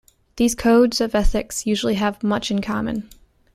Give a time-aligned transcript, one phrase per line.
[0.37, 3.07] These codes of ethics usually have much in common.